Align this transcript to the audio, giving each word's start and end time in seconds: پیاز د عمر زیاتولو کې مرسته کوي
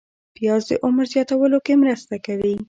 پیاز 0.35 0.63
د 0.69 0.71
عمر 0.85 1.05
زیاتولو 1.13 1.59
کې 1.65 1.73
مرسته 1.83 2.15
کوي 2.25 2.53